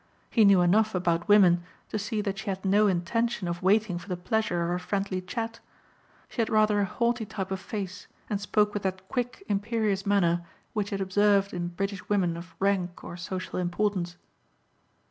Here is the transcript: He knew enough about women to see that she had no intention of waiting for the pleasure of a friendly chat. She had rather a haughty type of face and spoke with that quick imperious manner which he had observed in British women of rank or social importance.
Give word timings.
He 0.31 0.45
knew 0.45 0.61
enough 0.61 0.95
about 0.95 1.27
women 1.27 1.61
to 1.89 1.99
see 1.99 2.21
that 2.21 2.39
she 2.39 2.49
had 2.49 2.65
no 2.65 2.87
intention 2.87 3.47
of 3.47 3.61
waiting 3.61 3.99
for 3.99 4.09
the 4.09 4.17
pleasure 4.17 4.63
of 4.63 4.81
a 4.81 4.83
friendly 4.83 5.21
chat. 5.21 5.59
She 6.27 6.41
had 6.41 6.49
rather 6.49 6.79
a 6.81 6.85
haughty 6.85 7.23
type 7.23 7.51
of 7.51 7.59
face 7.59 8.07
and 8.27 8.41
spoke 8.41 8.73
with 8.73 8.81
that 8.81 9.07
quick 9.09 9.43
imperious 9.47 10.03
manner 10.07 10.43
which 10.73 10.89
he 10.89 10.95
had 10.95 11.01
observed 11.01 11.53
in 11.53 11.67
British 11.67 12.09
women 12.09 12.35
of 12.35 12.55
rank 12.59 13.03
or 13.03 13.15
social 13.15 13.59
importance. 13.59 14.17